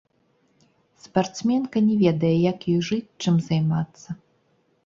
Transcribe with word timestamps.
Спартсменка 1.03 1.77
не 1.89 1.95
ведае, 2.03 2.33
як 2.51 2.59
ёй 2.75 2.81
жыць, 2.89 3.15
чым 3.25 3.35
займацца. 3.49 4.09